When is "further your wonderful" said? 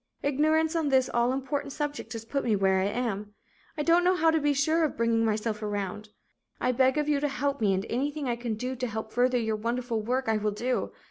9.13-10.01